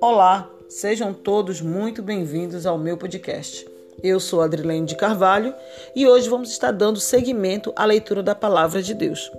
Olá, 0.00 0.50
sejam 0.68 1.12
todos 1.12 1.60
muito 1.60 2.02
bem-vindos 2.02 2.64
ao 2.66 2.78
meu 2.78 2.96
podcast. 2.96 3.68
Eu 4.02 4.20
sou 4.20 4.40
Adrilene 4.40 4.86
de 4.86 4.96
Carvalho 4.96 5.54
e 5.94 6.06
hoje 6.06 6.28
vamos 6.28 6.50
estar 6.50 6.70
dando 6.70 6.98
seguimento 6.98 7.72
à 7.76 7.84
leitura 7.84 8.22
da 8.22 8.34
Palavra 8.34 8.82
de 8.82 8.94
Deus. 8.94 9.30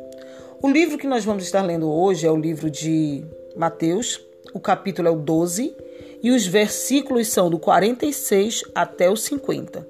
O 0.61 0.69
livro 0.69 0.97
que 0.97 1.07
nós 1.07 1.25
vamos 1.25 1.43
estar 1.43 1.61
lendo 1.61 1.89
hoje 1.89 2.27
é 2.27 2.31
o 2.31 2.37
livro 2.37 2.69
de 2.69 3.23
Mateus, 3.55 4.21
o 4.53 4.59
capítulo 4.59 5.07
é 5.07 5.11
o 5.11 5.15
12 5.15 5.75
e 6.21 6.31
os 6.31 6.45
versículos 6.45 7.29
são 7.29 7.49
do 7.49 7.57
46 7.57 8.63
até 8.75 9.09
o 9.09 9.15
50. 9.15 9.87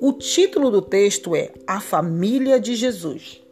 O 0.00 0.12
título 0.12 0.70
do 0.70 0.82
texto 0.82 1.36
é 1.36 1.50
A 1.66 1.80
Família 1.80 2.58
de 2.58 2.74
Jesus. 2.74 3.43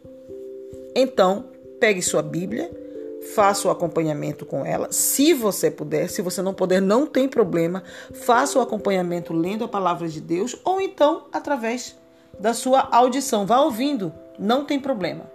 Então, 0.95 1.45
pegue 1.79 2.01
sua 2.01 2.21
Bíblia 2.21 2.83
faça 3.23 3.67
o 3.67 3.71
acompanhamento 3.71 4.45
com 4.45 4.65
ela, 4.65 4.91
se 4.91 5.33
você 5.33 5.71
puder. 5.71 6.09
Se 6.09 6.21
você 6.21 6.41
não 6.41 6.53
puder, 6.53 6.81
não 6.81 7.05
tem 7.05 7.27
problema. 7.27 7.83
Faça 8.13 8.59
o 8.59 8.61
acompanhamento 8.61 9.33
lendo 9.33 9.63
a 9.63 9.67
palavra 9.67 10.07
de 10.07 10.19
Deus 10.19 10.55
ou 10.63 10.81
então 10.81 11.23
através 11.31 11.95
da 12.39 12.53
sua 12.53 12.87
audição. 12.91 13.45
Vá 13.45 13.61
ouvindo, 13.61 14.13
não 14.37 14.65
tem 14.65 14.79
problema. 14.79 15.31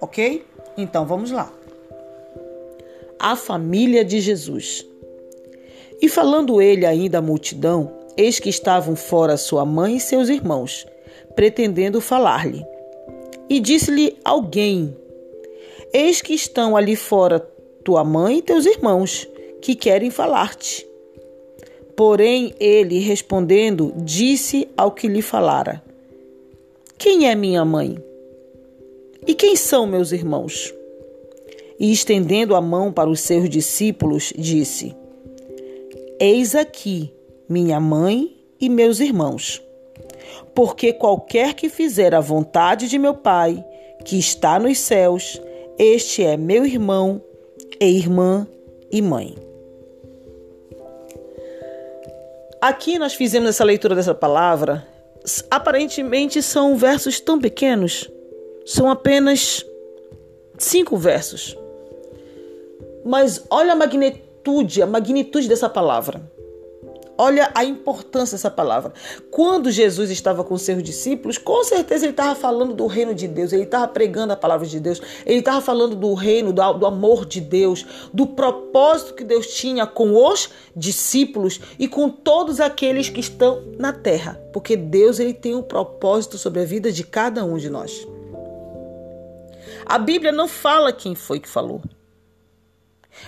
Ok? 0.00 0.44
Então 0.76 1.06
vamos 1.06 1.30
lá. 1.30 1.50
A 3.18 3.36
família 3.36 4.04
de 4.04 4.20
Jesus. 4.20 4.86
E 6.00 6.08
falando 6.08 6.62
ele 6.62 6.86
ainda 6.86 7.18
à 7.18 7.22
multidão, 7.22 7.92
eis 8.16 8.38
que 8.38 8.48
estavam 8.48 8.96
fora 8.96 9.36
sua 9.36 9.66
mãe 9.66 9.96
e 9.96 10.00
seus 10.00 10.30
irmãos, 10.30 10.86
pretendendo 11.34 12.00
falar-lhe. 12.00 12.64
E 13.50 13.58
disse-lhe 13.58 14.16
alguém 14.24 14.96
Eis 15.92 16.22
que 16.22 16.32
estão 16.32 16.76
ali 16.76 16.94
fora 16.94 17.40
tua 17.82 18.04
mãe 18.04 18.38
e 18.38 18.42
teus 18.42 18.64
irmãos, 18.64 19.26
que 19.60 19.74
querem 19.74 20.08
falar-te. 20.08 20.86
Porém, 21.96 22.54
ele, 22.60 23.00
respondendo, 23.00 23.92
disse 23.96 24.68
ao 24.76 24.92
que 24.92 25.08
lhe 25.08 25.20
falara: 25.20 25.82
Quem 26.96 27.28
é 27.28 27.34
minha 27.34 27.64
mãe? 27.64 27.98
E 29.26 29.34
quem 29.34 29.56
são 29.56 29.84
meus 29.84 30.12
irmãos? 30.12 30.72
E 31.78 31.90
estendendo 31.90 32.54
a 32.54 32.60
mão 32.60 32.92
para 32.92 33.10
os 33.10 33.20
seus 33.20 33.50
discípulos, 33.50 34.32
disse: 34.38 34.94
Eis 36.20 36.54
aqui 36.54 37.12
minha 37.48 37.80
mãe 37.80 38.36
e 38.60 38.68
meus 38.68 39.00
irmãos. 39.00 39.60
Porque 40.54 40.92
qualquer 40.92 41.54
que 41.54 41.68
fizer 41.68 42.14
a 42.14 42.20
vontade 42.20 42.88
de 42.88 42.98
meu 42.98 43.14
Pai, 43.14 43.64
que 44.04 44.18
está 44.18 44.58
nos 44.58 44.78
céus, 44.78 45.40
este 45.78 46.22
é 46.22 46.36
meu 46.36 46.64
irmão 46.64 47.22
e 47.80 47.86
irmã 47.86 48.46
e 48.90 49.00
mãe. 49.00 49.36
Aqui 52.60 52.98
nós 52.98 53.14
fizemos 53.14 53.48
essa 53.48 53.64
leitura 53.64 53.94
dessa 53.94 54.14
palavra. 54.14 54.86
Aparentemente 55.50 56.42
são 56.42 56.76
versos 56.76 57.20
tão 57.20 57.40
pequenos, 57.40 58.10
são 58.66 58.90
apenas 58.90 59.64
cinco 60.58 60.96
versos. 60.96 61.56
Mas 63.04 63.44
olha 63.50 63.72
a 63.72 63.76
magnitude, 63.76 64.82
a 64.82 64.86
magnitude 64.86 65.48
dessa 65.48 65.68
palavra. 65.68 66.20
Olha 67.22 67.50
a 67.54 67.62
importância 67.62 68.34
dessa 68.34 68.50
palavra. 68.50 68.94
Quando 69.30 69.70
Jesus 69.70 70.08
estava 70.08 70.42
com 70.42 70.56
seus 70.56 70.82
discípulos, 70.82 71.36
com 71.36 71.62
certeza 71.62 72.06
ele 72.06 72.12
estava 72.12 72.34
falando 72.34 72.72
do 72.72 72.86
reino 72.86 73.14
de 73.14 73.28
Deus, 73.28 73.52
ele 73.52 73.64
estava 73.64 73.86
pregando 73.86 74.32
a 74.32 74.36
palavra 74.36 74.66
de 74.66 74.80
Deus, 74.80 75.02
ele 75.26 75.40
estava 75.40 75.60
falando 75.60 75.94
do 75.94 76.14
reino, 76.14 76.50
do, 76.50 76.72
do 76.72 76.86
amor 76.86 77.26
de 77.26 77.38
Deus, 77.38 77.84
do 78.10 78.26
propósito 78.26 79.12
que 79.12 79.22
Deus 79.22 79.48
tinha 79.48 79.86
com 79.86 80.16
os 80.16 80.48
discípulos 80.74 81.60
e 81.78 81.86
com 81.86 82.08
todos 82.08 82.58
aqueles 82.58 83.10
que 83.10 83.20
estão 83.20 83.64
na 83.78 83.92
terra. 83.92 84.40
Porque 84.50 84.74
Deus 84.74 85.20
ele 85.20 85.34
tem 85.34 85.54
um 85.54 85.62
propósito 85.62 86.38
sobre 86.38 86.62
a 86.62 86.64
vida 86.64 86.90
de 86.90 87.04
cada 87.04 87.44
um 87.44 87.58
de 87.58 87.68
nós. 87.68 88.08
A 89.84 89.98
Bíblia 89.98 90.32
não 90.32 90.48
fala 90.48 90.90
quem 90.90 91.14
foi 91.14 91.38
que 91.38 91.48
falou, 91.50 91.82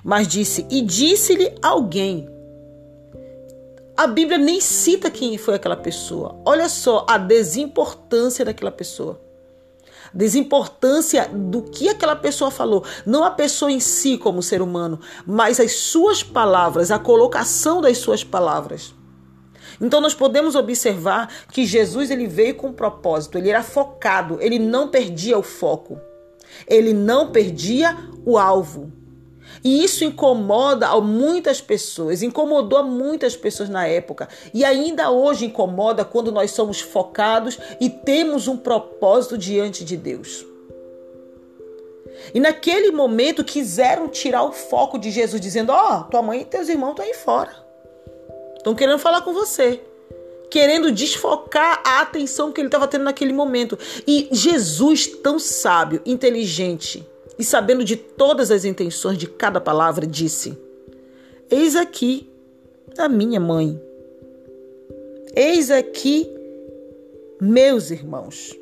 mas 0.03 0.27
disse: 0.27 0.67
E 0.71 0.81
disse-lhe 0.81 1.53
alguém. 1.61 2.27
A 3.97 4.07
Bíblia 4.07 4.39
nem 4.39 4.61
cita 4.61 5.11
quem 5.11 5.37
foi 5.37 5.55
aquela 5.55 5.77
pessoa. 5.77 6.41
Olha 6.47 6.69
só 6.69 7.07
a 7.09 7.19
desimportância 7.19 8.45
daquela 8.45 8.73
pessoa. 8.73 9.21
Desimportância 10.15 11.29
do 11.29 11.63
que 11.63 11.89
aquela 11.89 12.17
pessoa 12.17 12.51
falou. 12.51 12.85
Não 13.05 13.23
a 13.23 13.31
pessoa 13.31 13.71
em 13.71 13.81
si 13.81 14.17
como 14.17 14.43
ser 14.43 14.63
humano, 14.63 14.99
mas 15.27 15.61
as 15.61 15.73
suas 15.73 16.23
palavras, 16.23 16.91
a 16.91 16.99
colocação 16.99 17.81
das 17.81 17.99
suas 17.99 18.25
palavras. 18.25 18.95
Então 19.81 20.01
nós 20.01 20.15
podemos 20.15 20.55
observar 20.55 21.29
que 21.51 21.65
Jesus 21.67 22.11
ele 22.11 22.27
veio 22.27 22.55
com 22.55 22.69
um 22.69 22.73
propósito, 22.73 23.37
ele 23.37 23.51
era 23.51 23.63
focado, 23.63 24.39
ele 24.41 24.59
não 24.59 24.89
perdia 24.89 25.39
o 25.39 25.43
foco. 25.43 26.01
Ele 26.67 26.93
não 26.93 27.31
perdia 27.31 27.97
o 28.25 28.39
alvo. 28.39 28.93
E 29.65 29.85
isso 29.85 30.05
incomoda 30.05 30.89
a 30.89 31.01
muitas 31.01 31.61
pessoas, 31.61 32.23
incomodou 32.23 32.79
a 32.79 32.83
muitas 32.83 33.37
pessoas 33.37 33.69
na 33.69 33.87
época 33.87 34.29
e 34.53 34.65
ainda 34.65 35.11
hoje 35.11 35.47
incomoda 35.47 36.05
quando 36.05 36.33
nós 36.33 36.51
somos 36.51 36.81
focados 36.81 37.59
e 37.81 37.89
temos 37.89 38.49
um 38.49 38.57
propósito 38.57 39.39
diante 39.39 39.85
de 39.85 39.97
Deus. 39.97 40.45
E 42.35 42.41
naquele 42.41 42.91
momento 42.91 43.45
quiseram 43.45 44.09
tirar 44.09 44.43
o 44.45 44.53
foco 44.53 44.99
de 44.99 45.11
Jesus, 45.11 45.41
dizendo: 45.41 45.71
Ó, 45.73 46.01
oh, 46.01 46.05
tua 46.05 46.23
mãe 46.23 46.43
e 46.43 46.45
teus 46.45 46.69
irmãos 46.69 46.91
estão 46.91 47.05
aí 47.05 47.15
fora. 47.15 47.55
Estão 48.57 48.75
querendo 48.75 48.99
falar 48.99 49.23
com 49.23 49.33
você. 49.33 49.81
Querendo 50.51 50.93
desfocar 50.93 51.83
a 51.85 52.01
atenção 52.01 52.53
que 52.53 52.61
ele 52.61 52.69
estava 52.69 52.87
tendo 52.87 53.05
naquele 53.05 53.33
momento. 53.33 53.79
E 54.07 54.29
Jesus, 54.31 55.07
tão 55.07 55.39
sábio, 55.39 56.03
inteligente, 56.05 57.07
e 57.39 57.45
sabendo 57.45 57.85
de 57.85 57.97
todas 57.97 58.51
as 58.51 58.65
intenções 58.65 59.19
de 59.19 59.27
cada 59.27 59.61
palavra, 59.61 60.07
disse: 60.07 60.57
Eis 61.51 61.77
aqui 61.77 62.29
a 62.99 63.09
minha 63.09 63.41
mãe. 63.41 63.81
Eis 65.35 65.71
aqui 65.71 66.31
meus 67.41 67.91
irmãos. 67.91 68.57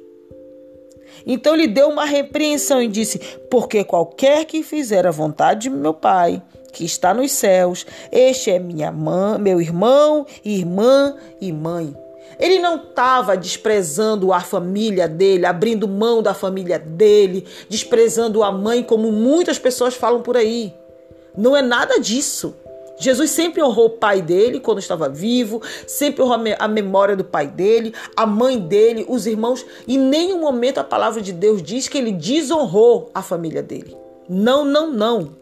Então 1.26 1.54
lhe 1.54 1.66
deu 1.66 1.88
uma 1.88 2.04
repreensão 2.04 2.82
e 2.82 2.88
disse: 2.88 3.18
Porque 3.50 3.84
qualquer 3.84 4.44
que 4.44 4.62
fizer 4.62 5.06
a 5.06 5.10
vontade 5.10 5.62
de 5.62 5.70
meu 5.70 5.92
Pai, 5.92 6.42
que 6.72 6.84
está 6.84 7.12
nos 7.12 7.32
céus, 7.32 7.84
este 8.12 8.50
é 8.50 8.58
minha 8.58 8.92
mãe, 8.92 9.38
meu 9.38 9.60
irmão, 9.60 10.26
irmã 10.44 11.16
e 11.40 11.52
mãe. 11.52 11.94
Ele 12.38 12.58
não 12.58 12.76
estava 12.76 13.36
desprezando 13.36 14.32
a 14.32 14.40
família 14.40 15.06
dele, 15.06 15.44
abrindo 15.44 15.86
mão 15.86 16.22
da 16.22 16.32
família 16.32 16.78
dele, 16.78 17.46
desprezando 17.68 18.42
a 18.42 18.50
mãe, 18.50 18.82
como 18.82 19.12
muitas 19.12 19.58
pessoas 19.58 19.94
falam 19.94 20.22
por 20.22 20.36
aí. 20.36 20.74
Não 21.36 21.56
é 21.56 21.62
nada 21.62 22.00
disso. 22.00 22.54
Jesus 22.98 23.30
sempre 23.30 23.62
honrou 23.62 23.86
o 23.86 23.90
pai 23.90 24.20
dele 24.20 24.60
quando 24.60 24.78
estava 24.78 25.08
vivo, 25.08 25.62
sempre 25.86 26.22
honrou 26.22 26.38
a 26.58 26.68
memória 26.68 27.16
do 27.16 27.24
pai 27.24 27.46
dele, 27.46 27.94
a 28.14 28.26
mãe 28.26 28.58
dele, 28.58 29.06
os 29.08 29.26
irmãos. 29.26 29.64
E 29.86 29.94
em 29.94 29.98
nenhum 29.98 30.40
momento 30.40 30.78
a 30.78 30.84
palavra 30.84 31.22
de 31.22 31.32
Deus 31.32 31.62
diz 31.62 31.88
que 31.88 31.96
ele 31.96 32.12
desonrou 32.12 33.10
a 33.14 33.22
família 33.22 33.62
dele. 33.62 33.96
Não, 34.28 34.64
não, 34.64 34.92
não. 34.92 35.34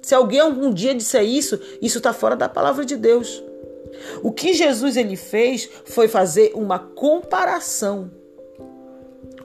Se 0.00 0.14
alguém 0.14 0.38
algum 0.38 0.72
dia 0.72 0.94
disser 0.94 1.24
isso, 1.24 1.58
isso 1.82 1.98
está 1.98 2.12
fora 2.12 2.36
da 2.36 2.48
palavra 2.48 2.84
de 2.84 2.96
Deus. 2.96 3.42
O 4.22 4.32
que 4.32 4.54
Jesus 4.54 4.96
ele 4.96 5.16
fez 5.16 5.68
foi 5.84 6.08
fazer 6.08 6.52
uma 6.54 6.78
comparação. 6.78 8.10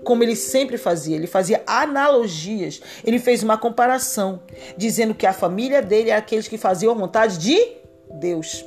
Como 0.04 0.24
ele 0.24 0.36
sempre 0.36 0.78
fazia, 0.78 1.16
ele 1.16 1.28
fazia 1.28 1.62
analogias. 1.68 2.82
Ele 3.06 3.20
fez 3.20 3.44
uma 3.44 3.58
comparação, 3.58 4.41
dizendo 4.78 5.14
que 5.14 5.26
a 5.26 5.34
família 5.34 5.82
dele 5.82 6.09
era 6.09 6.20
aqueles 6.20 6.47
que 6.47 6.58
faziam 6.58 6.94
a 6.94 6.96
vontade 6.96 7.38
de 7.38 7.59
Deus. 8.09 8.66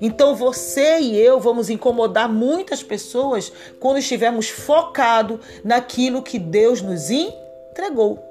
Então 0.00 0.34
você 0.36 0.98
e 0.98 1.16
eu 1.16 1.40
vamos 1.40 1.70
incomodar 1.70 2.28
muitas 2.28 2.82
pessoas 2.82 3.50
quando 3.80 3.98
estivermos 3.98 4.48
focados 4.48 5.40
naquilo 5.64 6.22
que 6.22 6.38
Deus 6.38 6.82
nos 6.82 7.10
entregou. 7.10 8.22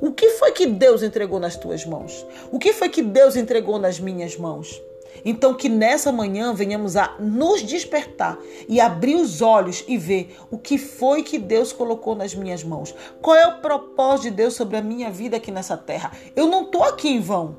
O 0.00 0.12
que 0.12 0.30
foi 0.30 0.52
que 0.52 0.66
Deus 0.66 1.02
entregou 1.02 1.38
nas 1.38 1.56
tuas 1.56 1.84
mãos? 1.84 2.24
O 2.50 2.58
que 2.58 2.72
foi 2.72 2.88
que 2.88 3.02
Deus 3.02 3.36
entregou 3.36 3.78
nas 3.78 3.98
minhas 3.98 4.36
mãos? 4.36 4.80
Então, 5.24 5.54
que 5.54 5.68
nessa 5.68 6.10
manhã 6.10 6.52
venhamos 6.54 6.96
a 6.96 7.16
nos 7.18 7.62
despertar 7.62 8.38
e 8.68 8.80
abrir 8.80 9.16
os 9.16 9.42
olhos 9.42 9.84
e 9.86 9.96
ver 9.98 10.36
o 10.50 10.58
que 10.58 10.78
foi 10.78 11.22
que 11.22 11.38
Deus 11.38 11.72
colocou 11.72 12.14
nas 12.14 12.34
minhas 12.34 12.64
mãos. 12.64 12.94
Qual 13.20 13.36
é 13.36 13.46
o 13.46 13.60
propósito 13.60 14.30
de 14.30 14.36
Deus 14.36 14.54
sobre 14.54 14.76
a 14.76 14.82
minha 14.82 15.10
vida 15.10 15.36
aqui 15.36 15.50
nessa 15.50 15.76
terra? 15.76 16.12
Eu 16.34 16.46
não 16.46 16.62
estou 16.62 16.82
aqui 16.82 17.08
em 17.08 17.20
vão. 17.20 17.56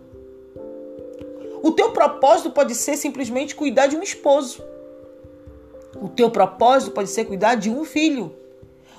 O 1.63 1.71
teu 1.71 1.91
propósito 1.91 2.49
pode 2.51 2.73
ser 2.73 2.97
simplesmente 2.97 3.55
cuidar 3.55 3.87
de 3.87 3.95
um 3.95 4.01
esposo. 4.01 4.63
O 6.01 6.09
teu 6.09 6.31
propósito 6.31 6.91
pode 6.91 7.09
ser 7.09 7.25
cuidar 7.25 7.55
de 7.55 7.69
um 7.69 7.83
filho. 7.85 8.35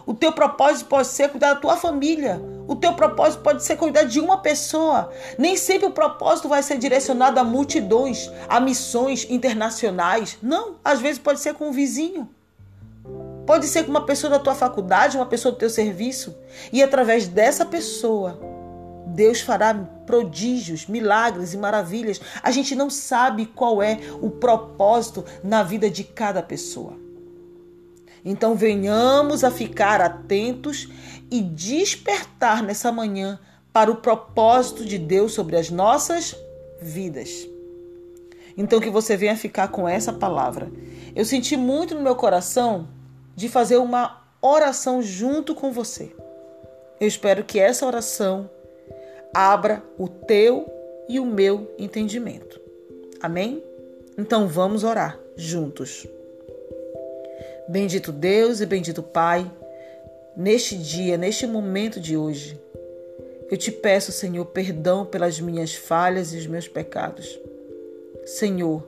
O 0.07 0.15
teu 0.15 0.33
propósito 0.33 0.89
pode 0.89 1.09
ser 1.09 1.29
cuidar 1.29 1.55
da 1.55 1.61
tua 1.61 1.77
família. 1.77 2.41
O 2.67 2.77
teu 2.77 2.95
propósito 2.95 3.43
pode 3.43 3.63
ser 3.65 3.77
cuidar 3.77 4.05
de 4.05 4.21
uma 4.21 4.39
pessoa. 4.39 5.11
Nem 5.37 5.57
sempre 5.57 5.87
o 5.87 5.91
propósito 5.91 6.49
vai 6.49 6.63
ser 6.63 6.79
direcionado 6.79 7.39
a 7.41 7.45
multidões, 7.45 8.31
a 8.49 8.61
missões 8.61 9.27
internacionais. 9.29 10.39
Não, 10.43 10.77
às 10.85 11.01
vezes 11.01 11.19
pode 11.19 11.41
ser 11.41 11.55
com 11.55 11.69
um 11.69 11.73
vizinho. 11.73 12.29
Pode 13.47 13.67
ser 13.67 13.85
com 13.85 13.91
uma 13.91 14.07
pessoa 14.07 14.31
da 14.31 14.39
tua 14.39 14.55
faculdade, 14.55 15.17
uma 15.17 15.27
pessoa 15.27 15.53
do 15.53 15.59
teu 15.59 15.69
serviço. 15.69 16.37
E 16.73 16.83
através 16.83 17.27
dessa 17.27 17.67
pessoa, 17.67 18.39
Deus 19.07 19.41
fará 19.41 19.75
prodígios, 20.07 20.87
milagres 20.87 21.53
e 21.53 21.59
maravilhas. 21.59 22.21
A 22.43 22.51
gente 22.51 22.75
não 22.75 22.89
sabe 22.89 23.47
qual 23.47 23.83
é 23.83 23.99
o 24.21 24.31
propósito 24.31 25.25
na 25.43 25.63
vida 25.63 25.91
de 25.91 26.05
cada 26.05 26.43
pessoa. 26.43 27.02
Então 28.25 28.55
venhamos 28.55 29.43
a 29.43 29.51
ficar 29.51 30.01
atentos 30.01 30.89
e 31.31 31.41
despertar 31.41 32.63
nessa 32.63 32.93
manhã 32.93 33.39
para 33.73 33.91
o 33.91 33.97
propósito 33.97 34.85
de 34.85 34.99
Deus 34.99 35.33
sobre 35.33 35.57
as 35.57 35.71
nossas 35.71 36.37
vidas. 36.81 37.49
Então 38.57 38.81
que 38.81 38.91
você 38.91 39.17
venha 39.17 39.37
ficar 39.37 39.69
com 39.69 39.89
essa 39.89 40.13
palavra. 40.13 40.71
Eu 41.17 41.25
senti 41.25 41.57
muito 41.57 41.95
no 41.95 42.03
meu 42.03 42.15
coração 42.15 42.89
de 43.35 43.49
fazer 43.49 43.79
uma 43.79 44.23
oração 44.41 45.03
junto 45.03 45.55
com 45.55 45.73
você. 45.73 46.15
Eu 47.01 47.09
espero 47.09 47.45
que 47.45 47.59
essa 47.59 47.87
oração 47.87 48.49
abra 49.35 49.83
o 49.99 50.09
teu 50.09 50.71
e 51.09 51.19
o 51.19 51.25
meu 51.25 51.75
entendimento. 51.79 52.61
Amém? 53.21 53.63
Então 54.19 54.47
vamos 54.47 54.85
orar 54.85 55.19
juntos. 55.37 56.07
Bendito 57.73 58.13
Deus 58.13 58.61
e 58.61 58.67
bendito 58.67 59.03
Pai, 59.03 59.51
neste 60.37 60.77
dia, 60.77 61.17
neste 61.17 61.47
momento 61.47 61.99
de 61.99 62.19
hoje, 62.19 62.61
eu 63.51 63.57
te 63.57 63.73
peço, 63.73 64.13
Senhor, 64.13 64.45
perdão 64.45 65.07
pelas 65.07 65.41
minhas 65.41 65.75
falhas 65.75 66.35
e 66.35 66.37
os 66.37 66.47
meus 66.47 66.69
pecados. 66.69 67.41
Senhor, 68.27 68.87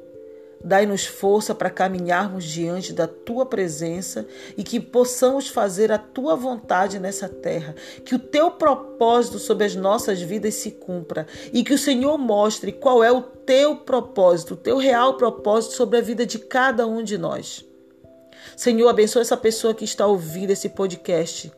Dai-nos 0.63 1.05
força 1.05 1.55
para 1.55 1.69
caminharmos 1.69 2.45
diante 2.45 2.95
da 2.95 3.07
tua 3.07 3.45
presença 3.45 4.27
e 4.57 4.63
que 4.63 4.81
possamos 4.81 5.49
fazer 5.49 5.93
a 5.93 5.99
tua 5.99 6.35
vontade 6.35 6.99
nessa 6.99 7.29
terra. 7.29 7.75
Que 8.03 8.15
o 8.15 8.19
teu 8.19 8.51
propósito 8.51 9.39
sobre 9.39 9.67
as 9.67 9.75
nossas 9.75 10.23
vidas 10.23 10.55
se 10.55 10.71
cumpra 10.71 11.27
e 11.53 11.63
que 11.63 11.75
o 11.75 11.79
Senhor 11.79 12.17
mostre 12.17 12.73
qual 12.73 13.05
é 13.05 13.13
o 13.13 13.21
teu 13.21 13.77
propósito, 13.77 14.55
o 14.55 14.57
teu 14.57 14.79
real 14.79 15.19
propósito 15.19 15.75
sobre 15.75 15.99
a 15.99 16.03
vida 16.03 16.25
de 16.25 16.39
cada 16.39 16.87
um 16.87 17.03
de 17.03 17.19
nós. 17.19 17.63
Senhor, 18.57 18.89
abençoa 18.89 19.23
essa 19.23 19.37
pessoa 19.37 19.75
que 19.75 19.85
está 19.85 20.07
ouvindo 20.07 20.51
esse 20.51 20.69
podcast. 20.69 21.53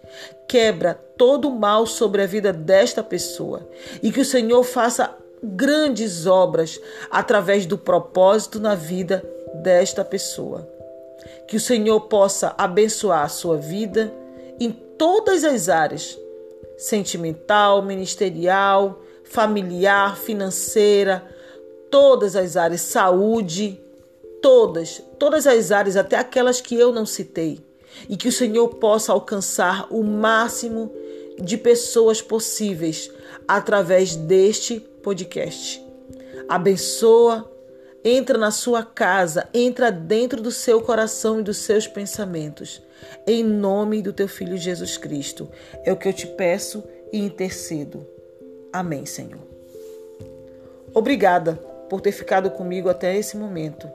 Quebra 0.49 0.95
todo 0.95 1.49
o 1.49 1.59
mal 1.59 1.87
sobre 1.87 2.23
a 2.23 2.27
vida 2.27 2.53
desta 2.53 3.03
pessoa 3.03 3.69
e 4.03 4.11
que 4.11 4.21
o 4.21 4.25
Senhor 4.25 4.63
faça 4.63 5.17
grandes 5.43 6.27
obras 6.27 6.81
através 7.11 7.67
do 7.67 7.77
propósito 7.77 8.59
na 8.59 8.75
vida 8.75 9.23
desta 9.63 10.05
pessoa. 10.05 10.69
Que 11.47 11.57
o 11.57 11.61
Senhor 11.61 12.01
possa 12.03 12.55
abençoar 12.57 13.23
a 13.23 13.29
sua 13.29 13.57
vida 13.57 14.13
em 14.59 14.71
todas 14.71 15.45
as 15.45 15.69
áreas 15.69 16.19
sentimental, 16.77 17.83
ministerial, 17.83 19.01
familiar, 19.25 20.17
financeira, 20.17 21.25
todas 21.91 22.37
as 22.37 22.57
áreas, 22.57 22.83
saúde, 22.83 23.81
todas, 24.43 25.03
todas 25.19 25.47
as 25.47 25.71
áreas, 25.71 25.97
até 25.97 26.17
aquelas 26.17 26.61
que 26.61 26.75
eu 26.75 26.93
não 26.93 27.07
citei. 27.07 27.61
E 28.09 28.17
que 28.17 28.29
o 28.29 28.33
Senhor 28.33 28.69
possa 28.77 29.13
alcançar 29.13 29.87
o 29.91 30.03
máximo 30.03 30.93
de 31.41 31.57
pessoas 31.57 32.21
possíveis 32.21 33.11
através 33.47 34.15
deste 34.17 34.81
podcast. 34.81 35.83
Abençoa, 36.49 37.51
entra 38.05 38.39
na 38.39 38.51
sua 38.51 38.85
casa, 38.85 39.49
entra 39.53 39.91
dentro 39.91 40.41
do 40.41 40.51
seu 40.51 40.81
coração 40.81 41.41
e 41.41 41.43
dos 41.43 41.59
seus 41.59 41.87
pensamentos. 41.87 42.83
Em 43.27 43.43
nome 43.43 44.01
do 44.01 44.13
teu 44.13 44.29
filho 44.29 44.57
Jesus 44.57 44.97
Cristo. 44.97 45.49
É 45.85 45.93
o 45.93 45.97
que 45.97 46.09
eu 46.09 46.13
te 46.13 46.27
peço 46.27 46.83
e 47.13 47.19
intercedo. 47.19 48.07
Amém, 48.73 49.07
Senhor. 49.07 49.41
Obrigada 50.95 51.55
por 51.89 52.01
ter 52.01 52.13
ficado 52.13 52.51
comigo 52.51 52.89
até 52.89 53.17
esse 53.17 53.37
momento. 53.37 53.89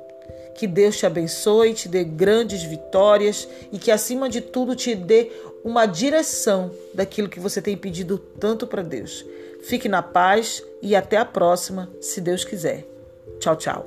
Que 0.56 0.68
Deus 0.68 0.98
te 0.98 1.06
abençoe, 1.06 1.74
te 1.74 1.88
dê 1.88 2.03
grandes 2.03 2.63
vitórias 2.63 3.48
e 3.71 3.80
que, 3.80 3.92
acima 3.92 4.30
de 4.30 4.42
tudo, 4.42 4.75
te 4.75 4.94
dê 4.94 5.31
uma 5.63 5.86
direção 5.86 6.71
daquilo 6.94 7.30
que 7.30 7.39
você 7.39 7.62
tem 7.62 7.77
pedido 7.77 8.18
tanto 8.18 8.68
para 8.68 8.81
Deus. 8.81 9.25
Fique 9.62 9.88
na 9.88 10.01
paz 10.01 10.63
e 10.81 10.95
até 10.95 11.18
a 11.18 11.25
próxima, 11.25 11.89
se 12.00 12.19
Deus 12.19 12.44
quiser. 12.44 12.86
Tchau, 13.39 13.56
tchau. 13.56 13.86